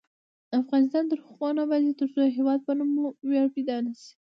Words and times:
افغانستان 0.61 1.03
تر 1.11 1.17
هغو 1.25 1.47
نه 1.55 1.61
ابادیږي، 1.65 1.93
ترڅو 1.99 2.19
د 2.23 2.27
هیواد 2.37 2.59
په 2.63 2.71
نوم 2.77 2.89
مو 2.95 3.05
ویاړ 3.29 3.47
پیدا 3.55 3.75
نشي. 3.85 4.11